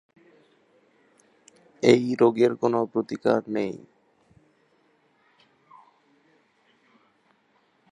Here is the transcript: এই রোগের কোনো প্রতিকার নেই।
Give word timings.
এই 1.83 2.03
রোগের 2.21 2.51
কোনো 2.55 2.79
প্রতিকার 2.93 3.41
নেই। 3.47 3.73